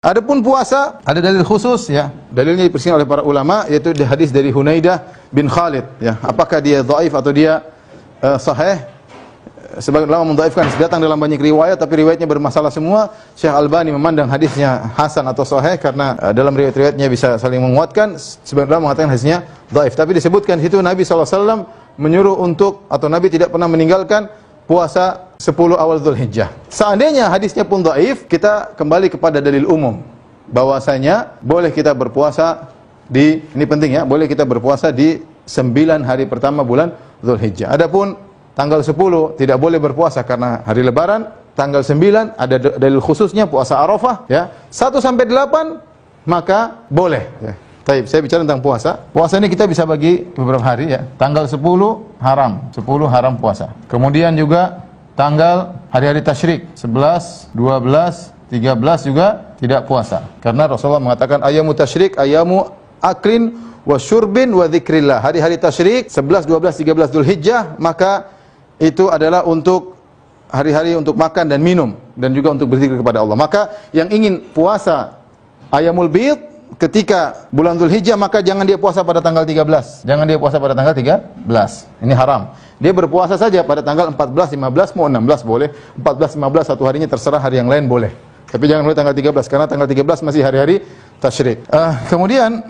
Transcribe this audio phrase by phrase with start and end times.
[0.00, 2.08] Adapun puasa ada dalil khusus ya.
[2.32, 6.16] Dalilnya dipersingkat oleh para ulama yaitu di hadis dari Hunaidah bin Khalid ya.
[6.24, 7.60] Apakah dia dhaif atau dia
[8.24, 8.80] uh, sahih?
[9.76, 13.12] Sebagian ulama mendhaifkan datang dalam banyak riwayat tapi riwayatnya bermasalah semua.
[13.36, 18.16] Syekh Albani memandang hadisnya hasan atau sahih karena uh, dalam riwayat-riwayatnya bisa saling menguatkan.
[18.16, 20.00] Sebagian ulama mengatakan hadisnya dhaif.
[20.00, 21.68] Tapi disebutkan itu Nabi SAW
[22.00, 24.32] menyuruh untuk atau Nabi tidak pernah meninggalkan
[24.64, 26.52] puasa 10 awal Zulhijjah.
[26.68, 30.04] Seandainya hadisnya pun dhaif, kita kembali kepada dalil umum
[30.52, 32.68] bahwasanya boleh kita berpuasa
[33.08, 36.92] di ini penting ya, boleh kita berpuasa di 9 hari pertama bulan
[37.24, 37.72] Zulhijjah.
[37.72, 38.20] Adapun
[38.52, 38.92] tanggal 10
[39.40, 44.52] tidak boleh berpuasa karena hari lebaran, tanggal 9 ada dalil khususnya puasa Arafah ya.
[44.68, 47.56] 1 sampai 8 maka boleh ya.
[47.80, 49.08] Taib, saya bicara tentang puasa.
[49.08, 51.00] Puasa ini kita bisa bagi beberapa hari ya.
[51.16, 51.56] Tanggal 10
[52.20, 53.72] haram, 10 haram puasa.
[53.88, 60.26] Kemudian juga tanggal hari-hari tasyrik, 11, 12, 13 juga tidak puasa.
[60.42, 62.66] Karena Rasulullah mengatakan ayamu tasyrik, ayamu
[62.98, 63.54] aklin
[63.86, 65.22] wa syurbin wa dzikrillah.
[65.22, 68.32] Hari-hari tasyrik 11, 12, 13 Dzulhijjah, maka
[68.82, 69.94] itu adalah untuk
[70.50, 73.38] hari-hari untuk makan dan minum dan juga untuk berzikir kepada Allah.
[73.38, 75.22] Maka yang ingin puasa
[75.70, 80.06] ayamul bid ketika bulan Dzulhijjah maka jangan dia puasa pada tanggal 13.
[80.06, 82.04] Jangan dia puasa pada tanggal 13.
[82.04, 82.54] Ini haram.
[82.78, 85.68] Dia berpuasa saja pada tanggal 14, 15, mau 16 boleh.
[85.98, 88.12] 14, 15 satu harinya terserah hari yang lain boleh.
[88.50, 90.76] Tapi jangan mulai tanggal 13 karena tanggal 13 masih hari-hari
[91.22, 91.62] tasyrik.
[91.70, 92.66] Uh, kemudian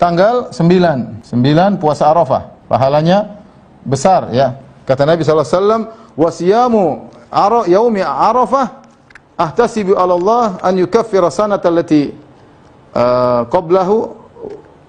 [0.00, 1.24] tanggal 9.
[1.28, 2.56] 9 puasa Arafah.
[2.70, 3.42] Pahalanya
[3.84, 4.56] besar ya.
[4.88, 8.80] Kata Nabi SAW, "Wasiyamu ara yaumi Arafah
[9.36, 12.14] ahtasibu 'ala Allah an yukaffira sanata allati
[12.94, 14.14] uh, qablahu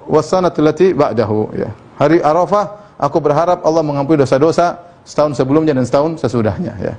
[0.09, 1.69] wasanatul lati ba'dahu ya.
[2.01, 6.93] Hari Arafah aku berharap Allah mengampuni dosa-dosa setahun sebelumnya dan setahun sesudahnya ya.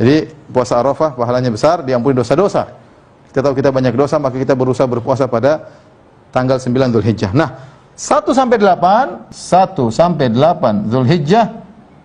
[0.00, 2.72] Jadi puasa Arafah pahalanya besar, diampuni dosa-dosa.
[3.28, 5.72] Kita tahu kita banyak dosa, maka kita berusaha berpuasa pada
[6.32, 7.32] tanggal 9 Zulhijjah.
[7.32, 7.48] Nah,
[7.96, 11.46] 1 sampai 8, 1 sampai 8 Zulhijjah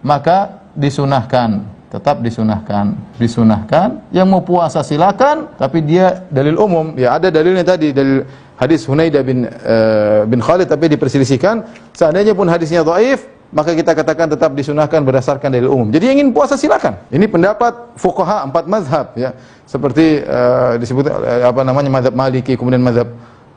[0.03, 2.95] maka disunahkan tetap disunahkan.
[3.15, 4.11] Disunahkan.
[4.11, 6.95] Yang mau puasa silakan, tapi dia dalil umum.
[6.99, 8.27] Ya ada dalilnya tadi dalil
[8.59, 11.63] hadis Hunaidah bin uh, bin Khalid tapi diperselisihkan.
[11.95, 13.23] Seandainya pun hadisnya dhaif,
[13.55, 15.87] maka kita katakan tetap disunahkan berdasarkan dalil umum.
[15.87, 16.99] Jadi yang ingin puasa silakan.
[17.07, 19.31] Ini pendapat fuqaha empat mazhab ya.
[19.63, 23.07] Seperti uh, disebut uh, apa namanya mazhab Maliki, kemudian mazhab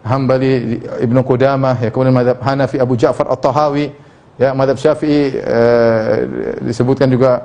[0.01, 3.93] Hambali Ibnu Qudamah, ya kemudian mazhab Hanafi Abu Ja'far At-Tahawi,
[4.39, 6.13] ya mazhab Syafi'i uh,
[6.65, 7.45] disebutkan juga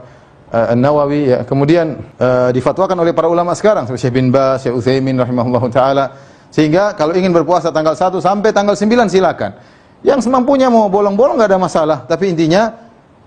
[0.56, 1.40] uh, An-Nawawi ya.
[1.44, 6.16] Kemudian uh, difatwakan oleh para ulama sekarang seperti Syekh bin Baz, Syekh Utsaimin rahimahullahu taala.
[6.56, 9.52] Sehingga kalau ingin berpuasa tanggal 1 sampai tanggal 9 silakan.
[10.06, 12.72] Yang semampunya mau bolong-bolong enggak ada masalah, tapi intinya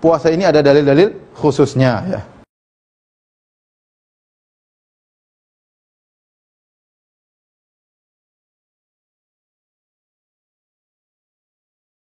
[0.01, 2.38] puasa ini ada dalil-dalil khususnya ya.